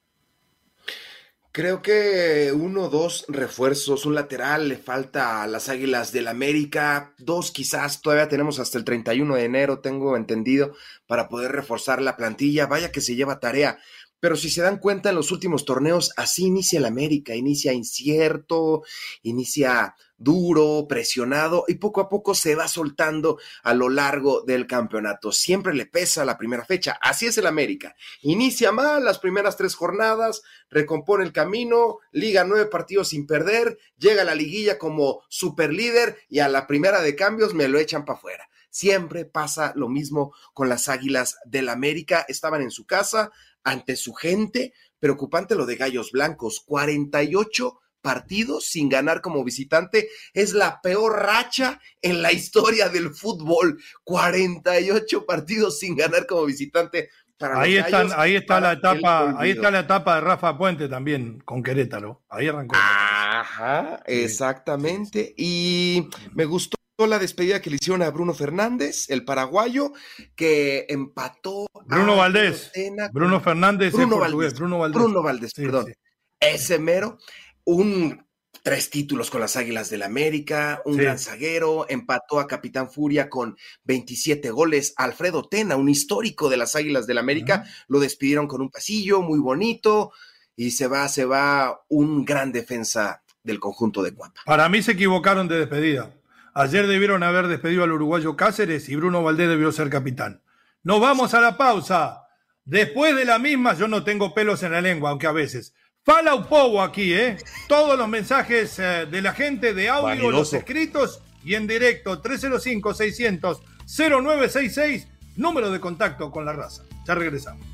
[1.55, 7.51] Creo que uno, dos refuerzos, un lateral le falta a las Águilas del América, dos
[7.51, 10.73] quizás, todavía tenemos hasta el 31 de enero, tengo entendido,
[11.05, 12.65] para poder reforzar la plantilla.
[12.65, 13.77] Vaya que se lleva tarea.
[14.19, 18.81] Pero si se dan cuenta en los últimos torneos, así inicia el América, inicia incierto,
[19.21, 25.31] inicia duro, presionado y poco a poco se va soltando a lo largo del campeonato.
[25.31, 26.97] Siempre le pesa la primera fecha.
[27.01, 27.95] Así es el América.
[28.21, 34.21] Inicia mal las primeras tres jornadas, recompone el camino, liga nueve partidos sin perder, llega
[34.21, 38.17] a la liguilla como superlíder y a la primera de cambios me lo echan para
[38.17, 38.49] afuera.
[38.69, 42.25] Siempre pasa lo mismo con las Águilas del América.
[42.27, 43.31] Estaban en su casa,
[43.63, 44.73] ante su gente.
[44.99, 50.09] Preocupante lo de Gallos Blancos, 48 partidos sin ganar como visitante.
[50.33, 53.81] Es la peor racha en la historia del fútbol.
[54.03, 57.09] 48 partidos sin ganar como visitante.
[57.37, 61.39] Para ahí, están, ahí está la etapa, ahí está la etapa de Rafa Puente también
[61.39, 62.21] con Querétaro.
[62.29, 62.75] Ahí arrancó.
[62.77, 65.33] Ajá, exactamente.
[65.35, 69.91] Y me gustó la despedida que le hicieron a Bruno Fernández, el paraguayo,
[70.35, 71.67] que empató.
[71.85, 72.71] Bruno Valdés.
[73.11, 74.53] Bruno Fernández, Bruno Valdés.
[74.53, 75.01] Bruno Valdés.
[75.01, 75.93] Bruno Valdés, perdón.
[76.39, 77.17] Ese mero,
[77.65, 78.23] un
[78.61, 83.57] tres títulos con las Águilas del América, un gran zaguero, empató a Capitán Furia con
[83.83, 84.93] 27 goles.
[84.95, 89.39] Alfredo Tena, un histórico de las Águilas del América, lo despidieron con un pasillo muy
[89.39, 90.13] bonito
[90.55, 94.41] y se va, se va un gran defensa del conjunto de Cuapa.
[94.45, 96.13] Para mí se equivocaron de despedida.
[96.53, 100.41] Ayer debieron haber despedido al uruguayo Cáceres y Bruno Valdés debió ser capitán.
[100.83, 102.27] Nos vamos a la pausa.
[102.63, 105.73] Después de la misma, yo no tengo pelos en la lengua, aunque a veces.
[106.05, 107.37] Fala un poco aquí, ¿eh?
[107.69, 115.07] Todos los mensajes eh, de la gente de audio, los escritos y en directo, 305-600-0966,
[115.37, 116.83] número de contacto con la raza.
[117.07, 117.65] Ya regresamos.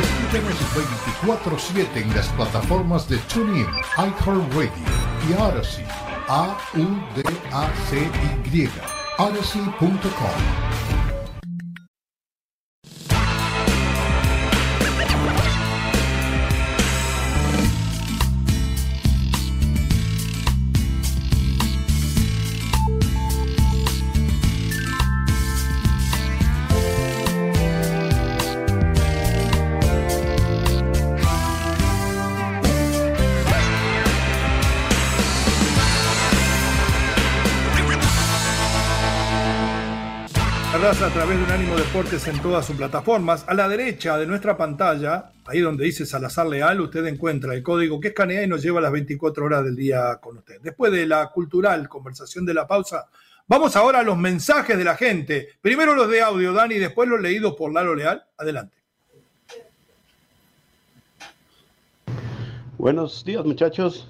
[0.00, 0.56] Escúchanos
[1.22, 3.66] 24-7 en las plataformas de TuneIn,
[3.98, 5.84] iHeartRadio y Odyssey.
[6.28, 7.18] A-U-D-A-C-Y.
[9.18, 10.77] Odyssey.com.
[41.02, 43.44] a través de Unánimo Deportes en todas sus plataformas.
[43.46, 48.00] A la derecha de nuestra pantalla, ahí donde dice Salazar Leal, usted encuentra el código
[48.00, 50.60] que escanea y nos lleva las 24 horas del día con usted.
[50.60, 53.06] Después de la cultural conversación de la pausa,
[53.46, 55.50] vamos ahora a los mensajes de la gente.
[55.60, 58.24] Primero los de audio, Dani, y después los leídos por Lalo Leal.
[58.36, 58.76] Adelante.
[62.76, 64.08] Buenos días, muchachos.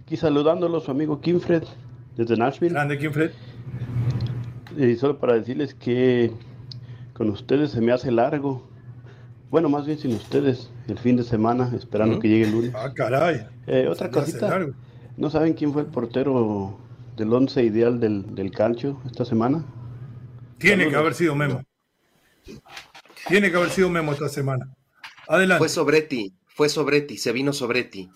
[0.00, 1.64] Aquí saludándolos, su amigo Kimfred,
[2.16, 2.72] desde Nashville.
[2.72, 3.30] Grande, Kimfred.
[4.76, 6.32] Y solo para decirles que
[7.12, 8.68] con ustedes se me hace largo.
[9.50, 12.72] Bueno, más bien sin ustedes, el fin de semana, esperando que llegue el lunes.
[12.74, 13.46] Ah, caray.
[13.66, 14.66] Eh, otra cosita.
[15.16, 16.76] ¿No saben quién fue el portero
[17.16, 19.64] del once ideal del, del cancho esta semana?
[20.58, 21.62] Tiene que haber sido Memo.
[23.28, 24.74] Tiene que haber sido Memo esta semana.
[25.28, 25.58] Adelante.
[25.58, 28.10] Fue Sobretti, fue Sobretti, se vino Sobretti.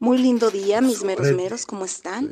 [0.00, 2.30] Muy lindo día, mis meros meros, ¿cómo están?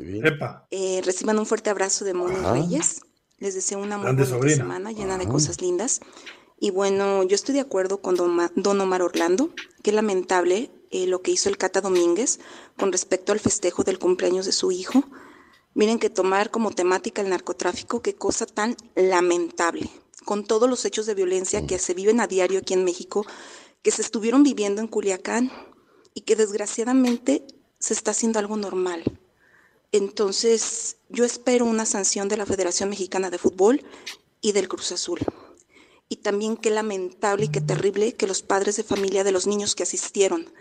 [0.69, 3.01] Eh, reciban un fuerte abrazo de Moni Reyes.
[3.37, 6.01] Les deseo una muy buena semana llena de cosas lindas.
[6.59, 9.49] Y bueno, yo estoy de acuerdo con don, Omar Orlando.
[9.81, 12.39] Qué lamentable eh, lo que hizo el Cata Domínguez
[12.77, 15.03] con respecto al festejo del cumpleaños de su hijo.
[15.73, 19.89] Miren que tomar como temática el narcotráfico, qué cosa tan lamentable.
[20.25, 23.25] Con todos los hechos de violencia que se viven a diario aquí en México,
[23.81, 25.51] que se estuvieron viviendo en Culiacán
[26.13, 27.43] y que desgraciadamente
[27.79, 29.03] se está haciendo algo normal.
[29.91, 33.83] Entonces, yo espero una sanción de la Federación Mexicana de Fútbol
[34.41, 35.19] y del Cruz Azul.
[36.09, 39.75] Y también qué lamentable y qué terrible que los padres de familia de los niños
[39.75, 40.51] que asistieron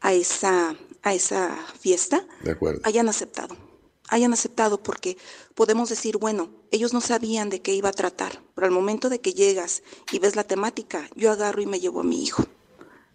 [0.00, 2.26] a esa, a esa fiesta
[2.82, 3.56] hayan aceptado.
[4.08, 5.16] hayan aceptado porque
[5.54, 9.20] podemos decir, bueno, ellos no sabían de qué iba a tratar, pero al momento de
[9.20, 12.44] que llegas y ves la temática, yo agarro y me llevo a mi hijo.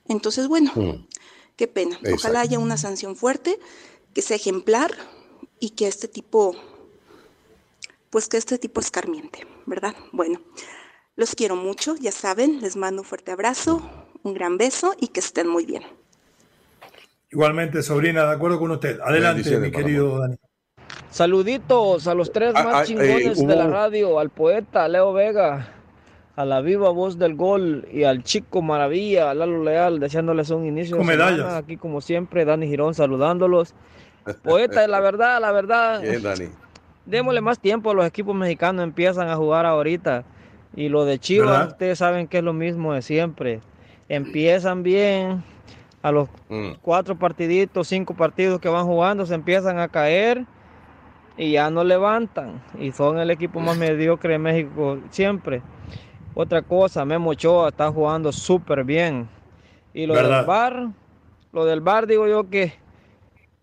[0.07, 1.05] Entonces, bueno, mm.
[1.57, 1.99] Qué pena.
[2.13, 3.59] Ojalá haya una sanción fuerte,
[4.13, 4.91] que sea ejemplar
[5.59, 6.55] y que este tipo,
[8.09, 9.95] pues que este tipo escarmiente, ¿verdad?
[10.13, 10.39] Bueno,
[11.15, 13.81] los quiero mucho, ya saben, les mando un fuerte abrazo,
[14.23, 15.83] un gran beso y que estén muy bien.
[17.29, 18.99] Igualmente, sobrina, de acuerdo con usted.
[19.01, 20.37] Adelante, mi querido Dani.
[21.09, 25.11] Saluditos a los tres ah, más ah, chingones de la eh, radio, al poeta Leo
[25.11, 25.76] Vega,
[26.37, 30.97] a la viva voz del gol y al chico maravilla, Lalo Leal, deseándoles un inicio
[30.97, 31.57] de semana.
[31.57, 33.73] Aquí como siempre, Dani Girón saludándolos.
[34.43, 36.01] Poeta, la verdad, la verdad.
[36.01, 36.45] Bien, Dani.
[37.07, 40.25] Démosle más tiempo, los equipos mexicanos empiezan a jugar ahorita.
[40.75, 43.61] Y lo de Chivas, ustedes saben que es lo mismo de siempre.
[44.07, 45.43] Empiezan bien,
[46.03, 46.73] a los mm.
[46.83, 50.45] cuatro partiditos, cinco partidos que van jugando, se empiezan a caer
[51.35, 52.61] y ya no levantan.
[52.79, 55.63] Y son el equipo más mediocre de México siempre.
[56.39, 59.27] Otra cosa, Memo Ochoa está jugando súper bien.
[59.91, 60.89] Y lo del bar,
[61.51, 62.75] lo del bar digo yo que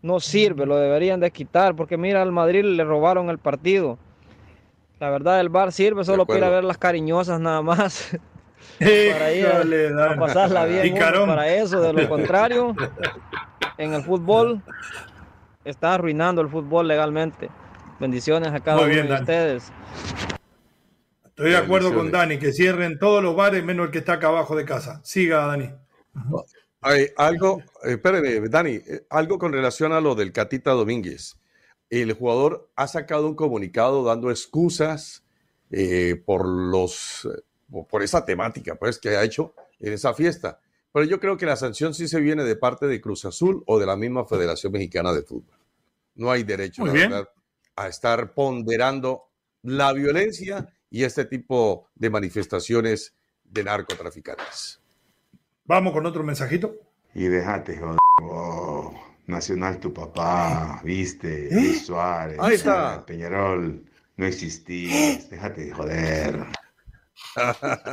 [0.02, 3.96] no sirve, lo deberían de quitar, porque mira, al Madrid le robaron el partido.
[4.98, 8.18] La verdad, el bar sirve solo para ver las cariñosas nada más.
[8.80, 12.74] para ir a, pasarla bien para eso, de lo contrario,
[13.78, 14.60] en el fútbol
[15.64, 17.50] está arruinando el fútbol legalmente.
[18.00, 19.72] Bendiciones a cada uno de ustedes.
[21.36, 24.28] Estoy de acuerdo con Dani, que cierren todos los bares menos el que está acá
[24.28, 25.00] abajo de casa.
[25.02, 25.68] Siga, Dani.
[26.80, 31.34] Hay algo, espérame, Dani, eh, algo con relación a lo del Catita Domínguez.
[31.90, 35.24] El jugador ha sacado un comunicado dando excusas
[35.72, 37.28] eh, por los
[37.88, 40.60] por esa temática pues que ha hecho en esa fiesta.
[40.92, 43.80] Pero yo creo que la sanción sí se viene de parte de Cruz Azul o
[43.80, 45.58] de la misma Federación Mexicana de Fútbol.
[46.14, 46.84] No hay derecho,
[47.74, 49.24] a estar ponderando
[49.62, 54.80] la violencia y este tipo de manifestaciones de narcotraficantes.
[55.64, 56.76] Vamos con otro mensajito.
[57.12, 57.98] Y déjate, joder.
[58.22, 58.94] Oh,
[59.26, 61.50] nacional tu papá, viste, ¿Eh?
[61.50, 63.04] Luis Suárez, Ahí está.
[63.04, 63.84] Peñarol,
[64.16, 66.46] no existís, déjate de joder.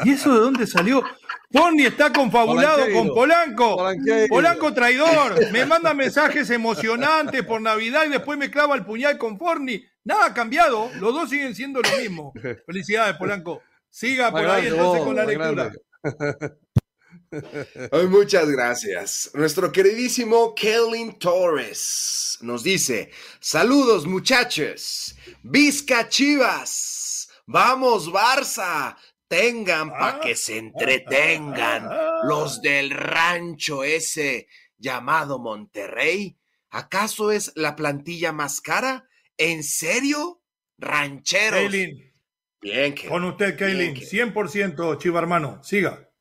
[0.06, 1.04] ¿Y eso de dónde salió?
[1.52, 3.84] Forni está confabulado con Polanco.
[4.30, 5.52] Polanco traidor.
[5.52, 9.84] Me manda mensajes emocionantes por Navidad y después me clava el puñal con Forni.
[10.04, 10.89] Nada ha cambiado.
[10.99, 12.34] Los dos siguen siendo lo mismo.
[12.66, 13.62] Felicidades, Polanco.
[13.89, 15.72] Siga por ahí entonces con la lectura.
[18.10, 19.32] muchas gracias.
[19.34, 25.16] Nuestro queridísimo Kellen Torres nos dice: Saludos, muchachos.
[25.43, 27.30] Vizca Chivas.
[27.45, 28.95] Vamos, Barça
[29.28, 31.89] tengan para que se entretengan
[32.24, 34.47] los del rancho ese
[34.78, 36.38] llamado Monterrey.
[36.70, 39.08] ¿Acaso es la plantilla más cara?
[39.38, 40.41] ¿En serio?
[40.77, 41.59] Rancheros.
[41.59, 42.13] Kaylin.
[42.61, 43.95] Bien, que, Con usted, Kaylin.
[43.95, 45.63] 100% Chiva hermano.
[45.63, 46.11] Siga.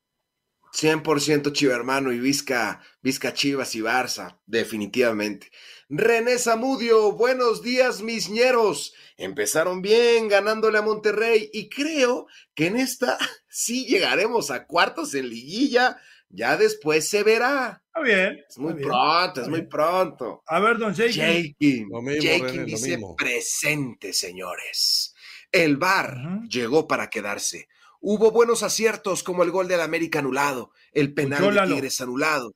[0.73, 4.39] 100% Chiva hermano y Vizca, Vizca Chivas y Barça.
[4.45, 5.51] Definitivamente.
[5.89, 8.93] René Zamudio, buenos días, mis ñeros.
[9.17, 13.17] Empezaron bien ganándole a Monterrey y creo que en esta
[13.49, 15.99] sí llegaremos a cuartos en liguilla.
[16.29, 17.80] Ya después se verá.
[17.93, 18.39] Está bien.
[18.47, 20.43] Es muy pronto, es muy pronto.
[20.47, 21.55] A ver, don Jake.
[21.59, 25.13] Jake dice presente, señores.
[25.51, 26.17] El bar
[26.47, 27.67] llegó para quedarse.
[27.99, 32.55] Hubo buenos aciertos como el gol del América anulado, el penal de Tigres anulado.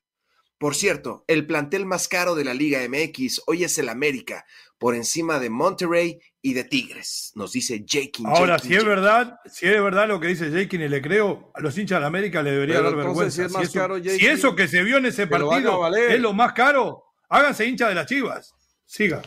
[0.58, 4.46] Por cierto, el plantel más caro de la Liga MX hoy es el América,
[4.78, 8.28] por encima de Monterrey y de Tigres, nos dice Jakin.
[8.28, 11.62] Ahora, si es verdad, si es verdad lo que dice Jakin y le creo, a
[11.62, 13.48] los hinchas de América le debería dar vergüenza.
[13.50, 17.96] Si, eso, que se vio en ese partido es lo más caro, háganse hincha de
[17.96, 18.54] las chivas.
[18.86, 19.22] Siga.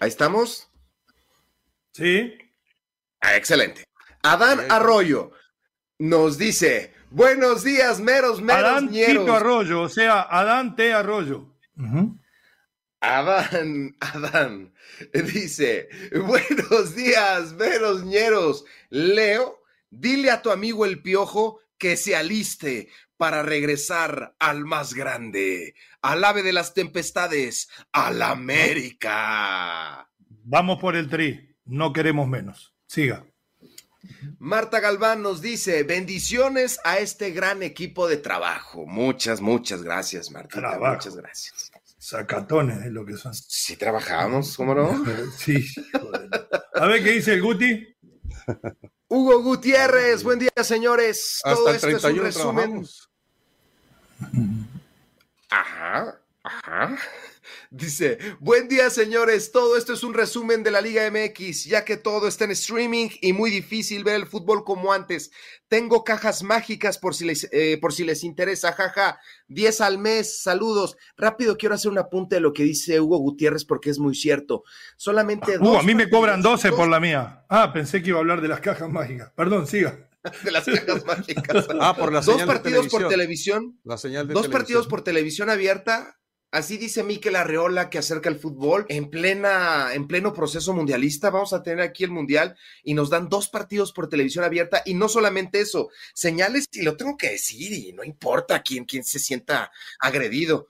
[0.00, 0.68] Ahí estamos.
[1.92, 2.36] Sí.
[3.20, 3.84] Ah, excelente.
[4.22, 5.30] Adán Arroyo
[5.98, 10.92] nos dice, buenos días, meros, meros, Adán Tito Arroyo, o sea, Adán T.
[10.92, 11.54] Arroyo.
[13.00, 14.72] Adán, Adán,
[15.12, 18.64] dice, buenos días, meros, ñeros.
[18.90, 25.74] Leo, dile a tu amigo el piojo que se aliste para regresar al más grande,
[26.02, 30.08] al ave de las tempestades, al América.
[30.44, 32.74] Vamos por el tri, no queremos menos.
[32.86, 33.26] Siga.
[34.38, 38.86] Marta Galván nos dice, bendiciones a este gran equipo de trabajo.
[38.86, 40.78] Muchas, muchas gracias, Marta.
[40.78, 41.72] Muchas gracias.
[41.98, 43.34] Sacatones es lo que son.
[43.34, 45.04] Sí, trabajamos, ¿cómo no?
[45.38, 45.66] sí.
[46.74, 47.96] A ver qué dice el Guti.
[49.08, 51.40] Hugo Gutiérrez, buen día, señores.
[51.42, 52.86] Todo esto es un resumen.
[55.50, 56.20] Ajá.
[56.42, 56.96] Ajá.
[57.70, 61.96] Dice, buen día señores, todo esto es un resumen de la Liga MX, ya que
[61.96, 65.32] todo está en streaming y muy difícil ver el fútbol como antes.
[65.68, 70.42] Tengo cajas mágicas por si les, eh, por si les interesa, jaja, 10 al mes,
[70.42, 70.96] saludos.
[71.16, 74.62] Rápido quiero hacer un apunte de lo que dice Hugo Gutiérrez porque es muy cierto.
[74.96, 75.58] Solamente...
[75.58, 77.44] Uh, a mí me cobran 12 por la mía.
[77.48, 79.32] Ah, pensé que iba a hablar de las cajas mágicas.
[79.34, 80.08] Perdón, siga.
[80.44, 81.66] de las cajas mágicas.
[81.80, 83.78] Ah, por la Dos partidos por televisión.
[83.82, 86.16] La señal de Dos partidos por televisión abierta
[86.52, 91.30] Así dice Miquel Arreola que acerca el fútbol en plena, en pleno proceso mundialista.
[91.30, 94.94] Vamos a tener aquí el mundial y nos dan dos partidos por televisión abierta y
[94.94, 99.18] no solamente eso, señales y lo tengo que decir y no importa quién, quién se
[99.18, 100.68] sienta agredido.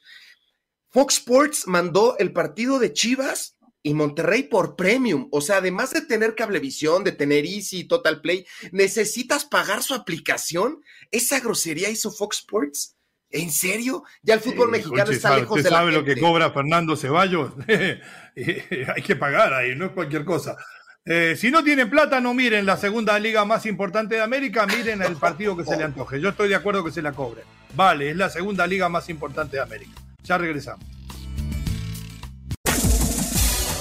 [0.88, 5.28] Fox Sports mandó el partido de Chivas y Monterrey por premium.
[5.30, 10.82] O sea, además de tener cablevisión, de tener Easy, Total Play, necesitas pagar su aplicación.
[11.12, 12.95] Esa grosería hizo Fox Sports.
[13.36, 14.04] ¿En serio?
[14.22, 17.52] Ya el fútbol mexicano está lejos de la sabe lo que cobra Fernando Ceballos?
[17.66, 20.56] Hay que pagar ahí, no es cualquier cosa.
[21.04, 25.02] Eh, si no tienen plata, no miren la segunda liga más importante de América, miren
[25.02, 26.20] el partido que se le antoje.
[26.20, 27.42] Yo estoy de acuerdo que se la cobre.
[27.74, 29.92] Vale, es la segunda liga más importante de América.
[30.24, 30.84] Ya regresamos.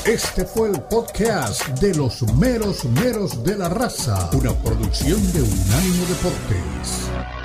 [0.05, 6.05] Este fue el podcast de los meros meros de la raza, una producción de Unánimo
[6.05, 7.44] Deportes.